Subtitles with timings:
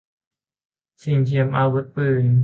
[1.03, 2.25] สิ่งเทียมอาวุธปืน